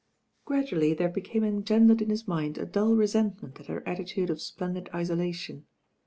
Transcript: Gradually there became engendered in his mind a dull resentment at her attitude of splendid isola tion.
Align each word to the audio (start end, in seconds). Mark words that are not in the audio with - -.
Gradually 0.45 0.95
there 0.95 1.09
became 1.09 1.43
engendered 1.43 2.01
in 2.01 2.09
his 2.09 2.27
mind 2.27 2.57
a 2.57 2.65
dull 2.65 2.95
resentment 2.95 3.59
at 3.59 3.67
her 3.67 3.87
attitude 3.87 4.31
of 4.31 4.41
splendid 4.41 4.89
isola 4.93 5.31
tion. 5.31 5.67